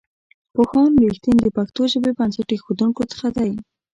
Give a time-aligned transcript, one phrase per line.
[0.53, 3.51] پوهاند رښتین د پښتو ژبې بنسټ ایښودونکو څخه دی.